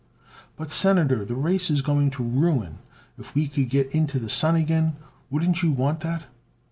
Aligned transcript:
"But 0.55 0.71
Senator, 0.71 1.23
the 1.23 1.35
race 1.35 1.69
is 1.69 1.83
going 1.83 2.09
to 2.17 2.23
ruin. 2.23 2.79
If 3.19 3.35
we 3.35 3.47
could 3.47 3.69
get 3.69 3.93
into 3.93 4.17
the 4.17 4.29
Sun 4.29 4.55
again 4.55 4.95
wouldn't 5.29 5.61
you 5.61 5.71
want 5.71 5.99
that?" 5.99 6.23